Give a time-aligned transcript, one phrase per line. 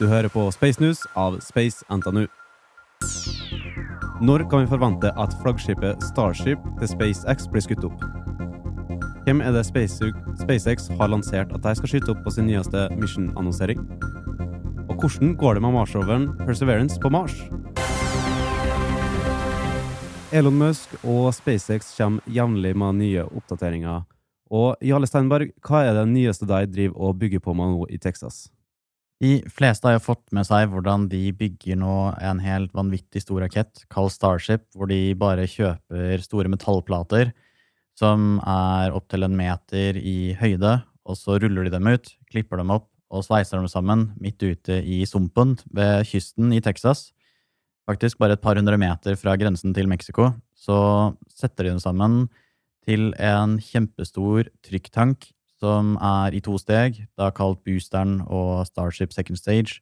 [0.00, 2.22] Du hører på Space News av Space NTNU.
[4.24, 8.06] Når kan vi forvente at flaggskipet Starship til SpaceX blir skutt opp?
[9.26, 13.82] Hvem er det SpaceX har lansert at de skal skyte opp på sin nyeste mission-annonsering?
[14.88, 17.34] Og hvordan går det med Mars-roveren Perseverance på Mars?
[20.32, 24.08] Elon Musk og SpaceX kommer jevnlig med nye oppdateringer.
[24.48, 28.00] Og Jarle Steinberg, hva er det nyeste de driver og bygger på med nå i
[28.00, 28.48] Texas?
[29.20, 33.42] De fleste har jo fått med seg hvordan de bygger nå en helt vanvittig stor
[33.44, 37.34] rakett kalt Starship, hvor de bare kjøper store metallplater
[38.00, 42.72] som er opptil en meter i høyde, og så ruller de dem ut, klipper dem
[42.72, 47.10] opp og sveiser dem sammen midt ute i sumpen ved kysten i Texas.
[47.90, 50.30] Faktisk bare et par hundre meter fra grensen til Mexico.
[50.54, 50.78] Så
[51.28, 52.22] setter de dem sammen
[52.86, 55.28] til en kjempestor trykktank
[55.60, 59.80] som er i to steg, da kalt boosteren og Starship Second Stage,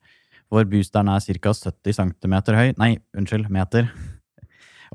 [0.51, 1.53] hvor boosteren er ca.
[1.55, 3.91] 70 cm høy Nei, unnskyld, meter.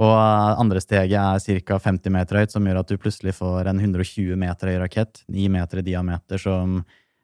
[0.01, 0.09] Og
[0.57, 1.77] andre steget er ca.
[1.77, 5.51] 50 meter høyt, som gjør at du plutselig får en 120 meter høy rakett, 9
[5.53, 6.79] meter i diameter, som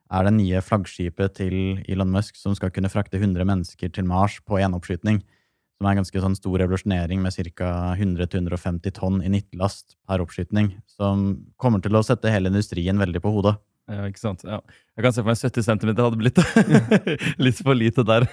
[0.09, 1.55] er det nye flaggskipet til
[1.89, 5.23] Elon Musk, som skal kunne frakte 100 mennesker til Mars på én oppskyting.
[5.79, 7.69] Som er en ganske sånn stor revolusjonering med ca.
[7.95, 13.31] 100-150 tonn i nyttelast per oppskytning, Som kommer til å sette hele industrien veldig på
[13.31, 13.55] hodet.
[13.87, 14.43] Ja, ikke sant?
[14.43, 14.59] Ja.
[14.97, 16.41] Jeg kan se for meg 70 cm hadde blitt
[17.45, 18.27] litt for lite der.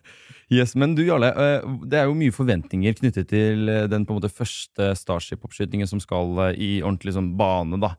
[0.54, 4.12] yes, Men du Jarle, eh, det er jo mye forventninger knyttet til eh, den på
[4.12, 7.80] en måte første Starship-oppskytingen som skal eh, i ordentlig sånn bane.
[7.80, 7.96] da.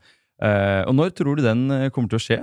[0.89, 2.38] Og når tror du den kommer til å skje?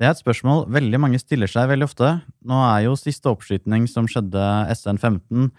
[0.00, 2.14] Det er et spørsmål veldig mange stiller seg veldig ofte.
[2.48, 5.50] Nå er jo siste oppskyting som skjedde SN15,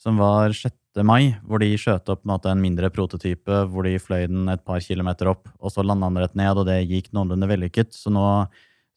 [0.00, 1.02] som var 6.
[1.04, 4.80] mai, hvor de skjøt opp en, en mindre prototype, hvor de fløy den et par
[4.80, 7.92] kilometer opp, og så landa den rett ned, og det gikk noenlunde vellykket.
[7.92, 8.24] Så nå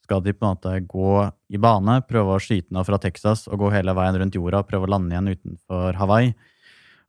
[0.06, 1.12] skal de på en måte gå
[1.52, 4.88] i bane, prøve å skyte den fra Texas og gå hele veien rundt jorda prøve
[4.88, 6.32] å lande igjen utenfor Hawaii.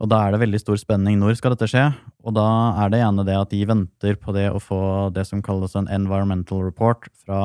[0.03, 1.15] Og da er det veldig stor spenning.
[1.23, 1.87] Når skal dette skje?
[2.27, 2.49] Og da
[2.83, 4.83] er det ene det at de venter på det å få
[5.15, 7.39] det som kalles en environmental report fra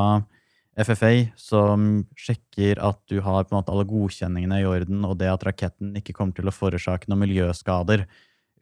[0.73, 5.29] FFA, som sjekker at du har på en måte alle godkjenningene i orden, og det
[5.29, 8.07] at raketten ikke kommer til å forårsake noen miljøskader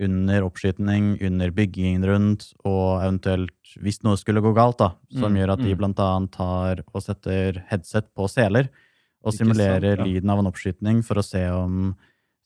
[0.00, 5.38] under oppskyting, under byggingen rundt, og eventuelt hvis noe skulle gå galt, da, som mm,
[5.38, 5.80] gjør at de mm.
[5.82, 8.70] blant annet tar og setter headset på seler
[9.20, 10.08] og simulerer sant, ja.
[10.08, 11.92] lyden av en oppskyting for å se om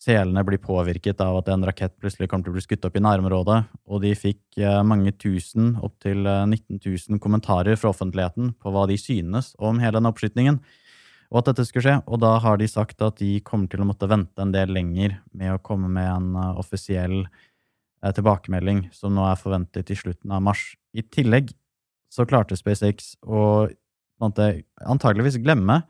[0.03, 3.03] selene blir påvirket av at en rakett plutselig kommer til å bli skutt opp i
[3.05, 8.75] nærområdet, og de fikk eh, mange tusen, opptil 19 eh, 000 kommentarer fra offentligheten på
[8.75, 10.60] hva de synes om hele den oppskytingen,
[11.32, 11.97] og at dette skulle skje.
[12.06, 15.19] Og da har de sagt at de kommer til å måtte vente en del lenger
[15.32, 17.25] med å komme med en eh, offisiell
[18.05, 20.75] tilbakemelding, som nå er forventet i slutten av mars.
[20.93, 21.55] I tillegg
[22.12, 23.65] så klarte SpaceX å
[24.21, 25.81] antageligvis glemme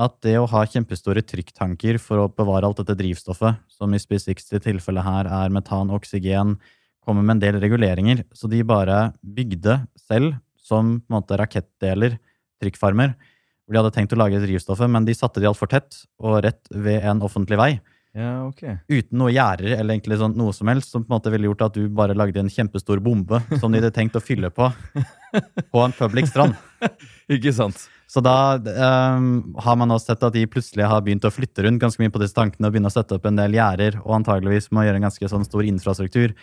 [0.00, 4.52] at det å ha kjempestore trykktanker for å bevare alt dette drivstoffet, som i SpaceX
[4.62, 6.56] tilfellet her er metan og oksygen,
[7.04, 8.24] kommer med en del reguleringer.
[8.36, 12.18] Så de bare bygde selv, som på en måte rakettdeler,
[12.62, 13.14] trykkfarmer,
[13.64, 16.70] hvor de hadde tenkt å lage drivstoffet, men de satte de altfor tett og rett
[16.70, 17.72] ved en offentlig vei.
[18.16, 18.64] Ja, ok.
[18.90, 21.68] Uten noe gjerder eller egentlig sånn noe som helst, som på en måte ville gjort
[21.68, 24.66] at du bare lagde en kjempestor bombe som de hadde tenkt å fylle på
[25.72, 26.58] på en public strand.
[27.30, 27.86] Ikke sant?
[28.10, 31.78] Så da um, har man også sett at de plutselig har begynt å flytte rundt
[31.82, 34.72] ganske mye på disse tankene og begynne å sette opp en del gjerder, og antageligvis
[34.74, 36.34] må gjøre en ganske sånn stor infrastruktur.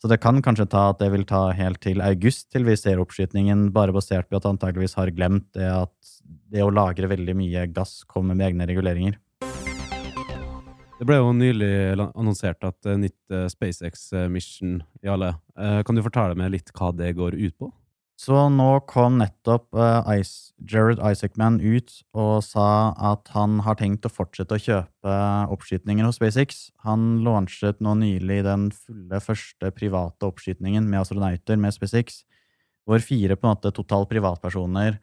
[0.00, 3.02] Så det kan kanskje ta at det vil ta helt til august til vi ser
[3.02, 6.14] oppskytingen, bare basert på at antageligvis har glemt det at
[6.50, 9.18] det å lagre veldig mye gass kommer med egne reguleringer.
[11.00, 11.72] Det ble jo nylig
[12.08, 15.34] annonsert at uh, nytt uh, SpaceX-mission, Jale.
[15.56, 17.70] Uh, kan du fortelle meg litt hva det går ut på?
[18.20, 24.04] Så nå kom nettopp uh, Ice, Jared Isaacman ut og sa at han har tenkt
[24.04, 25.14] å fortsette å kjøpe
[25.54, 26.66] oppskytninger hos SpaceX.
[26.84, 32.20] Han launchet nå nylig den fulle første private oppskytningen med astronauter med SpaceX,
[32.84, 35.00] hvor fire på en måte totalt privatpersoner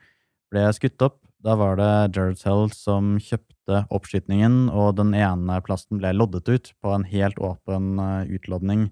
[0.54, 1.18] ble skutt opp.
[1.42, 6.72] Da var det Jared Hell som kjøpte oppskytningen, og den ene plasten ble loddet ut
[6.82, 8.88] på en helt åpen uh, utlodning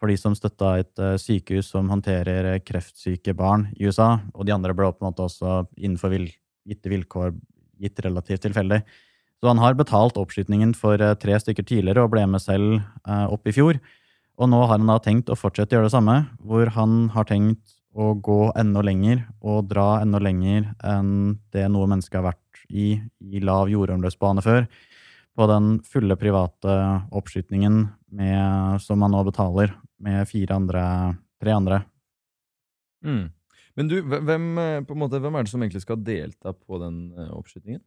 [0.00, 4.48] for de som støtta et uh, sykehus som håndterer eh, kreftsyke barn i USA, og
[4.48, 7.34] de andre ble på en måte også innenfor gitte vilkår
[7.80, 8.82] gitt relativt tilfeldig.
[9.40, 13.54] Så han har betalt oppskytningen for tre stykker tidligere og ble med selv opp i
[13.56, 13.78] fjor.
[14.36, 17.24] Og nå har han da tenkt å fortsette å gjøre det samme, hvor han har
[17.28, 22.39] tenkt å gå enda lenger og dra enda lenger enn det noe menneske har vært
[22.70, 24.66] i i lav jordomløpsbane før
[25.38, 26.76] på den fulle private
[27.16, 27.84] oppskytingen
[28.82, 30.82] som man nå betaler med fire andre,
[31.40, 31.82] tre andre.
[33.06, 33.28] Mm.
[33.78, 37.36] Men du, hvem, eh, måte, hvem, er det som egentlig skal delta på den oppskytningen?
[37.38, 37.82] oppskytingen?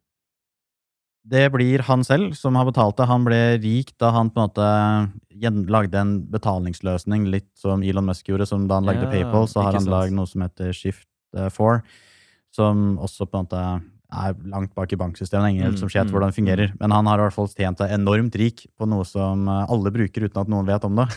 [1.24, 3.08] Det blir han selv som har betalt det.
[3.08, 8.28] Han ble rik da han på en måte lagde en betalingsløsning, litt som Elon Musk
[8.28, 9.48] gjorde, som da han lagde Ja, PayPal.
[9.48, 11.08] Så har han lagd noe som heter Shift
[11.38, 11.80] eh, 4,
[12.52, 13.64] som også på en måte
[14.14, 15.54] er langt bak i banksystemet.
[15.54, 16.74] Ingen Mm, som vet mm, hvordan det fungerer.
[16.80, 19.94] Men han har i hvert fall tjent seg enormt rik på noe som eh, alle
[19.94, 21.08] bruker uten at noen vet om det.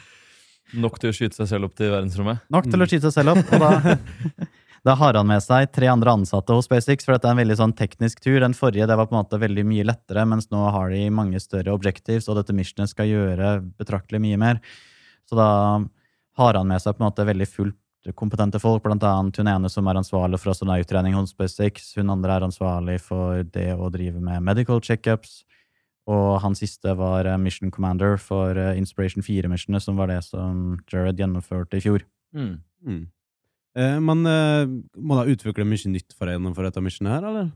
[0.84, 2.42] Nok til å skyte seg selv opp til verdensrommet.
[2.52, 3.54] Nok til å skyte seg selv opp.
[3.56, 3.96] Og da,
[4.90, 7.58] da har han med seg tre andre ansatte hos SpaceX, for dette er en veldig
[7.58, 8.38] sånn teknisk tur.
[8.44, 11.42] Den forrige det var på en måte veldig mye lettere, mens nå har de mange
[11.42, 14.62] større objectives, og dette missionet skal gjøre betraktelig mye mer.
[15.26, 15.50] Så da
[16.40, 17.79] har han med seg på en måte veldig fullt
[18.16, 22.38] kompetente folk, blant annet hun ene som er ansvarlig for astronauttrening hos SpaceX, hun andre
[22.38, 25.42] er ansvarlig for det å drive med medical checkups,
[26.10, 30.78] og han siste var eh, mission commander for eh, Inspiration 4-missionet, som var det som
[30.90, 32.06] Jared gjennomførte i fjor.
[32.34, 32.54] Mm.
[32.86, 33.02] Mm.
[33.78, 34.66] Eh, man eh,
[34.96, 37.50] må da utvikle mye nytt for å gjennomføre dette missionet her, eller?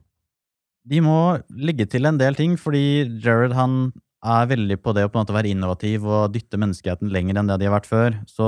[0.84, 3.88] De må legge til en del ting, fordi Jared han
[4.24, 7.48] er veldig på det å på en måte være innovativ og dytte menneskeheten lenger enn
[7.50, 8.20] det de har vært før.
[8.28, 8.46] Så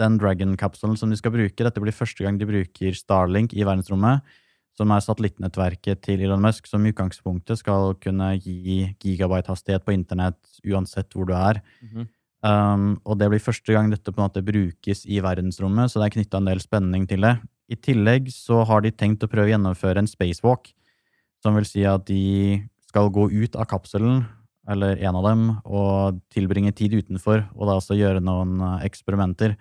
[0.00, 4.24] den Dragon-kapselen som de skal bruke, dette blir første gang de bruker Starlink i verdensrommet,
[4.78, 10.40] som er satellittnettverket til Elon Musk, som i utgangspunktet skal kunne gi gigabyte-hastighet på internett
[10.64, 11.62] uansett hvor du er.
[11.82, 12.10] Mhm.
[12.42, 16.08] Um, og det blir første gang dette på en måte brukes i verdensrommet, så det
[16.08, 17.36] er knytta en del spenning til det.
[17.70, 20.72] I tillegg så har de tenkt å prøve å gjennomføre en spacewalk,
[21.42, 22.58] som vil si at de
[22.90, 24.24] skal gå ut av kapselen,
[24.68, 29.56] eller en av dem, og tilbringe tid utenfor, og da også gjøre noen eh, eksperimenter.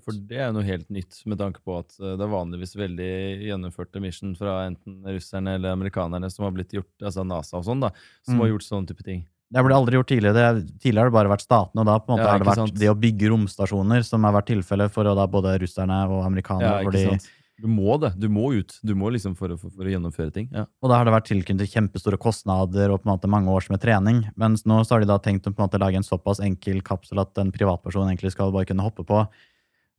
[0.00, 3.10] For det er noe helt nytt, med tanke på at eh, det er vanligvis veldig
[3.44, 7.80] gjennomførte mission fra enten russerne eller amerikanerne som har blitt gjort, altså NASA og sånn,
[7.84, 7.90] da,
[8.24, 8.40] som Mm.
[8.40, 9.26] har gjort sånne type ting.
[9.52, 10.32] Det ble aldri gjort tidligere.
[10.32, 12.46] Det, tidligere har det bare vært statene, og da på en måte Ja, har det
[12.48, 12.78] vært sant.
[12.80, 16.80] det å bygge romstasjoner som har vært tilfellet for da både russerne og amerikanerne.
[16.80, 17.28] Ja, ikke sant?
[17.60, 18.18] Du må det.
[18.18, 18.72] Du må ut.
[18.82, 20.48] Du må liksom for for, for å gjennomføre ting.
[20.50, 20.64] Ja.
[20.82, 23.78] Og da har det vært tilknyttet kjempestore kostnader og på en måte mange års med
[23.78, 24.24] trening.
[24.36, 26.80] Mens nå så har de da tenkt å på en måte lage en såpass enkel
[26.82, 29.28] kapsel at en privatperson egentlig skal bare kunne hoppe på.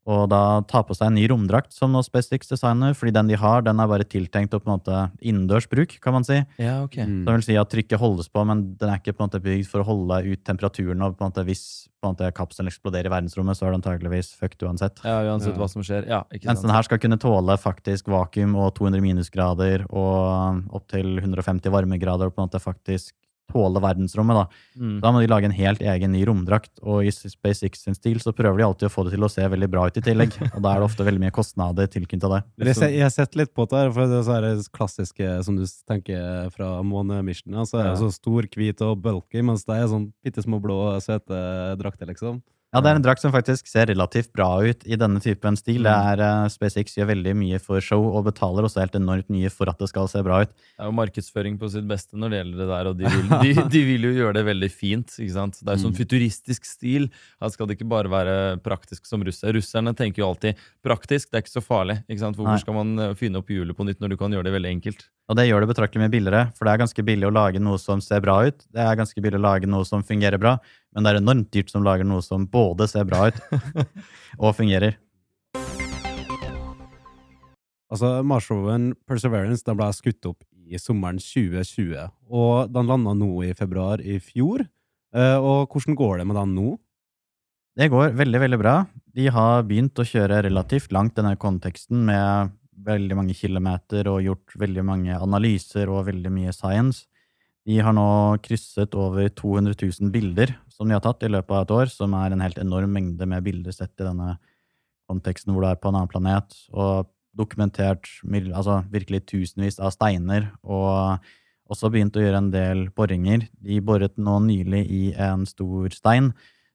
[0.06, 3.38] Og da ta på seg en ny romdrakt, som nå SpaceX designer, fordi den de
[3.40, 6.42] har, den er bare tiltenkt å på en måte innendørs bruk, kan man si.
[6.60, 6.98] ja, ok.
[7.08, 7.22] Mm.
[7.24, 9.70] Det vil si at trykket holdes på, men den er ikke på en måte bygd
[9.72, 11.02] for å holde ut temperaturen.
[11.08, 11.64] Og på en måte hvis
[12.04, 15.00] på en måte kapselen eksploderer i verdensrommet, så er det antageligvis fucked uansett.
[15.08, 15.60] Ja, uansett Ja.
[15.62, 16.06] hva som skjer.
[16.12, 16.68] Ja, ikke Mens sant?
[16.68, 22.36] den her skal kunne tåle faktisk vakuum og 200 minusgrader og opptil 150 varmegrader og
[22.36, 23.14] på en måte faktisk
[23.54, 24.42] tåle verdensrommet.
[24.42, 24.46] da.
[24.82, 24.96] Mm.
[25.04, 28.34] Da må de lage en helt egen ny romdrakt, og i SpaceX sin stil så
[28.36, 30.34] prøver de alltid å få det til å se veldig bra ut i tillegg.
[30.56, 32.42] Og da er det ofte veldig mye kostnader tilknyttet det.
[32.74, 35.64] Jeg, jeg har sett litt på det her, for det er det klassiske som du
[35.88, 37.64] tenker fra månemissionen.
[37.70, 38.00] Så er det Ja.
[38.02, 41.38] så stor, hvit og bulky, mens det er sånn bitte små blå, søte
[41.80, 42.42] drakter, liksom.
[42.74, 45.84] Ja, det er en drakt som faktisk ser relativt bra ut i denne typen stil.
[45.86, 46.08] Det Mm.
[46.14, 49.70] er, uh, SpaceX gjør veldig mye for show, og betaler også helt enormt mye for
[49.70, 50.50] at det skal se bra ut.
[50.50, 53.30] Det er jo markedsføring på sitt beste når det gjelder det der, og de vil,
[53.46, 55.08] de, de vil jo gjøre det veldig fint.
[55.20, 55.60] ikke sant?
[55.62, 56.00] Det er sånn Mm.
[56.02, 57.10] futuristisk stil.
[57.40, 59.54] Her skal det ikke bare være praktisk som russer.
[59.54, 62.02] Russerne tenker jo alltid praktisk, det er ikke så farlig.
[62.10, 62.36] ikke sant?
[62.38, 64.72] Hvorfor skal man eh, finne opp hjulet på nytt når du kan gjøre det veldig
[64.82, 65.06] enkelt?
[65.32, 67.80] Og det gjør det betraktelig mye billigere, for det er ganske billig å lage noe
[67.80, 68.66] som ser bra ut.
[68.76, 70.58] Det er ganske billig å lage noe som fungerer bra,
[70.92, 73.40] men det er enormt dyrt som lager noe som både ser bra ut
[74.44, 74.98] og fungerer.
[77.94, 83.54] Altså, Marsroveren Perseverance den ble skutt opp i sommeren 2020, og den landa nå i
[83.56, 84.66] februar i fjor.
[85.14, 86.74] Eh, og hvordan går det med den nå?
[87.80, 88.76] Det går veldig, veldig bra.
[89.14, 92.54] De har begynt å kjøre relativt langt denne konteksten med
[92.86, 97.08] veldig mange kilometer og gjort veldig mange analyser og veldig mye science.
[97.64, 98.08] De har nå
[98.44, 102.16] krysset over 200 000 bilder som de har tatt i løpet av et år, som
[102.18, 104.36] er en helt enorm mengde med bilder sett i denne
[105.10, 110.50] konteksten hvor du er på en annen planet, og dokumentert altså virkelig tusenvis av steiner,
[110.64, 111.24] og
[111.72, 113.48] også begynt å gjøre en del boringer.
[113.64, 116.34] De boret nå nylig i en stor stein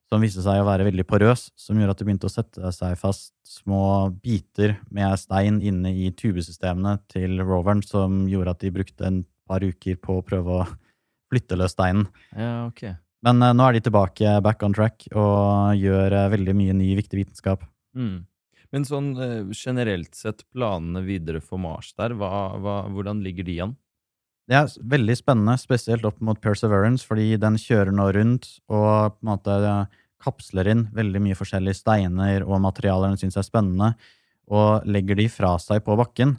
[0.09, 2.97] som viste seg å være veldig porøs, som gjorde at det begynte å sette seg
[3.01, 9.09] fast små biter med stein inne i tubesystemene til roveren, som gjorde at de brukte
[9.09, 10.65] en par uker på å prøve å
[11.29, 12.09] flytte løs steinen.
[12.33, 12.87] Ja, ok.
[13.27, 16.93] Men eh, nå er de tilbake back on track og gjør eh, veldig mye ny,
[16.99, 17.67] viktig vitenskap.
[17.99, 18.23] Mm.
[18.75, 22.31] Men sånn eh, generelt sett, planene videre for Mars der, hva,
[22.63, 23.77] hva, hvordan ligger de an?
[24.49, 29.27] Det er veldig spennende, spesielt opp mot Perseverance, fordi den kjører nå rundt og på
[29.27, 29.57] en måte
[30.25, 33.93] kapsler inn veldig mye forskjellige steiner og materialer den syns er spennende,
[34.49, 36.39] og legger de fra seg på bakken.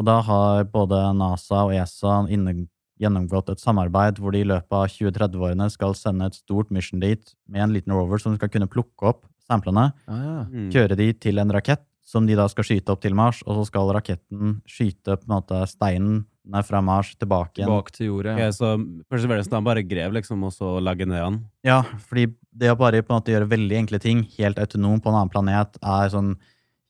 [0.00, 2.64] Og da har både NASA og ESA inne,
[3.02, 7.34] gjennomgått et samarbeid hvor de i løpet av 2030-årene skal sende et stort mission dit
[7.50, 10.34] med en liten rover som skal kunne plukke opp samplene, Ah, ja.
[10.48, 10.68] Mm.
[10.72, 13.66] kjøre de til en rakett som de da skal skyte opp til Mars, og så
[13.70, 17.70] skal raketten skyte på en måte steinen nei, fra Mars tilbake igjen.
[17.70, 18.34] Bak til jordet.
[18.34, 18.72] Okay, så
[19.08, 21.36] Perseverance da bare grev, liksom, og så legge ned igjen?
[21.64, 25.08] Ja, fordi det å bare på en måte gjøre veldig enkle ting helt autonom på
[25.12, 26.34] en annen planet er sånn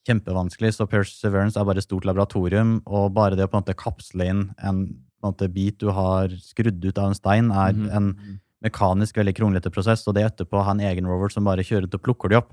[0.08, 3.76] kjempevanskelig, så Perseverance er bare et stort laboratorium, og bare det å på en måte
[3.78, 4.86] kapsle inn en
[5.22, 7.90] på en måte, bit du har skrudd ut av en stein, er Mhm.
[7.94, 11.62] en mekanisk veldig kronglete prosess, og det etterpå å ha en egen rover som bare
[11.62, 12.52] kjører ut og plukker de opp?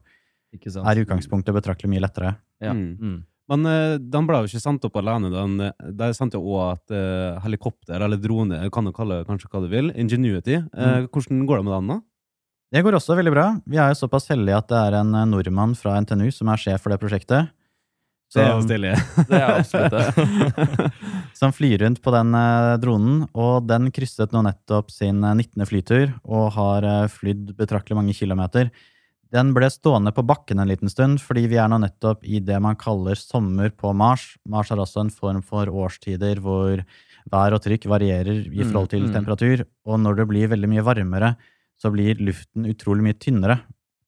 [0.53, 2.35] Er i utgangspunktet betraktelig mye lettere.
[2.63, 2.73] Ja.
[2.73, 2.95] Mm.
[2.99, 3.19] Mm.
[3.49, 5.31] Men uh, den ble jo ikke sendt opp alene.
[5.33, 9.29] Den, eh, de sendte jo òg et uh, helikopter, eller drone, kan du kalle det
[9.29, 10.59] kanskje hva du vil, Ingenuity.
[10.59, 11.99] Eh, Hvordan går det med den, da?
[12.69, 13.45] Det går også veldig bra.
[13.65, 16.83] Vi er jo såpass heldige at det er en nordmann fra NTNU som er sjef
[16.85, 17.49] for det prosjektet.
[18.29, 18.91] Det er jo stilig.
[19.31, 20.89] Det er absolutt det.
[21.39, 22.37] som flyr rundt på den
[22.77, 25.65] dronen, og den krysset nå nettopp sin eh, 19.
[25.65, 28.69] flytur og har flydd betraktelig mange kilometer.
[29.31, 32.57] Den ble stående på bakken en liten stund, fordi vi er nå nettopp i det
[32.65, 34.31] man kaller sommer på Mars.
[34.49, 36.81] Mars er også en form for årstider hvor
[37.29, 39.13] vær og trykk varierer i Mm, forhold til mm.
[39.13, 41.35] temperatur, og når det blir veldig mye varmere,
[41.77, 43.59] så blir luften utrolig mye tynnere.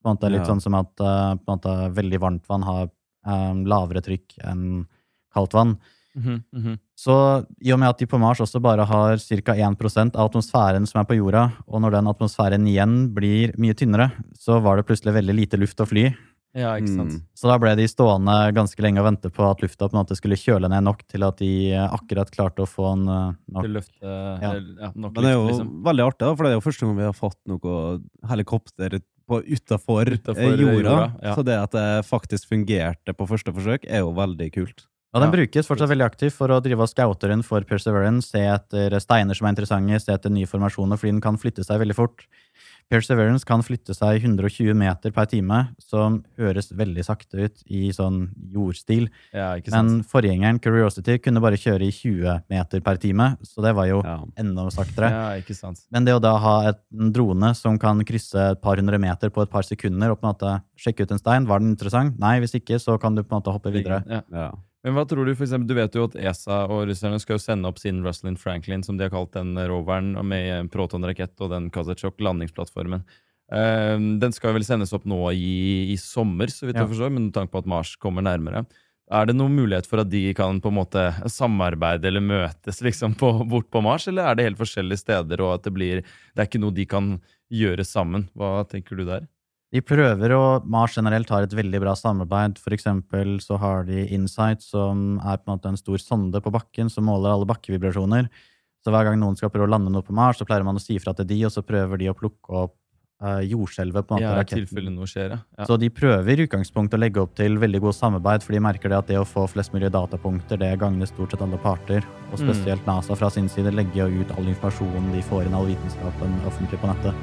[0.02, 0.50] På en måte litt Ja.
[0.50, 2.90] sånn som at eh, måte, veldig varmt vann har
[3.24, 4.86] um, lavere trykk enn
[5.32, 5.78] kaldt vann.
[6.16, 6.78] Mhm, mhm.
[7.02, 7.14] Så
[7.58, 9.54] i og med at de på Mars også bare har ca.
[9.56, 14.12] 1% av atmosfæren som er på jorda, og når den atmosfæren igjen blir mye tynnere,
[14.38, 16.12] så var det plutselig veldig lite luft å fly.
[16.52, 17.14] Ja, ikke sant.
[17.16, 17.20] Mm.
[17.32, 20.18] Så da ble de stående ganske lenge og vente på at lufta på en måte
[20.18, 23.70] skulle kjøle ned nok til at de eh, akkurat klarte å få en eh, nok
[23.78, 24.52] luft, ja.
[24.52, 25.72] ja, nok Men det er jo liksom.
[25.88, 27.80] veldig artig, da, for det er jo første gang vi har fått noe
[28.28, 28.98] helikopter
[29.32, 30.68] utafor eh, jorda.
[30.76, 31.34] jorda, ja.
[31.34, 34.86] Så det at det faktisk fungerte på første forsøk, er jo veldig kult.
[35.14, 35.36] Og den Ja.
[35.36, 39.34] brukes fortsatt veldig aktivt for å drive og scoute rundt for Perseverance, se etter steiner
[39.36, 42.24] som er interessante, se etter nye formasjoner, fordi den kan flytte seg veldig fort.
[42.90, 48.30] Perseverance kan flytte seg 120 meter per time, som høres veldig sakte ut i sånn
[48.52, 49.08] jordstil.
[49.32, 49.88] Ja, ikke sant.
[49.88, 54.02] Men forgjengeren Curiosity kunne bare kjøre i 20 meter per time, så det var jo
[54.02, 54.18] Ja.
[54.36, 55.10] enda saktere.
[55.10, 55.80] Ja, ikke sant.
[55.90, 59.30] Men det å da ha et, en drone som kan krysse et par hundre meter
[59.30, 62.18] på et par sekunder og på en måte sjekke ut en stein, var den interessant?
[62.18, 64.04] Nei, hvis ikke, så kan du på en måte hoppe videre.
[64.32, 64.52] Ja.
[64.82, 64.88] Ja.
[64.88, 67.42] Men hva tror du, for eksempel, du vet jo at ESA og russerne skal jo
[67.42, 71.70] sende opp sin Rosalind Franklin, som de har kalt den roveren, med protonrakett og den
[71.70, 73.04] Kazachok landingsplattformen.
[73.52, 76.82] Um, den skal vel sendes opp nå i, i sommer, så vidt Ja.
[76.86, 78.64] jeg forstår, med tanke på at Mars kommer nærmere.
[79.12, 83.14] Er det noen mulighet for at de kan på en måte samarbeide eller møtes liksom
[83.20, 86.40] på, bort på Mars, eller er det helt forskjellige steder, og at det blir Det
[86.40, 87.20] er ikke noe de kan
[87.52, 88.28] gjøre sammen?
[88.34, 89.28] Hva tenker du der?
[89.72, 92.58] De prøver, og Mars generelt har et veldig bra samarbeid.
[92.60, 96.52] For eksempel så har de Insight, som er på en måte en stor sonde på
[96.52, 98.28] bakken som måler alle bakkevibrasjoner.
[98.84, 100.82] Så hver gang noen skal prøve å lande noe på Mars, så pleier man å
[100.82, 102.74] si fra til de, og så prøver de å plukke opp
[103.22, 104.66] uh, jordskjelvet på en måte Ja, raketten.
[104.66, 105.38] tilfelle noe skjer, ja.
[105.56, 105.64] ja.
[105.70, 108.92] Så de prøver i utgangspunktet å legge opp til veldig god samarbeid, for de merker
[108.92, 112.04] det at det å få flest mulig datapunkter, det gagner stort sett alle parter.
[112.32, 112.44] Og Mm.
[112.44, 116.40] spesielt NASA fra sin side legger jo ut all informasjonen de får inn, all vitenskapen
[116.44, 117.14] offentlig på nettet.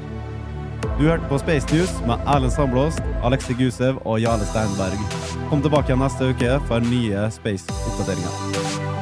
[0.82, 4.96] Du hørte på Space News med Erlend Sandblåst, Alexi Gusev og Jarle Steinberg.
[5.50, 8.99] Kom tilbake igjen neste uke for nye Space-oppdateringer.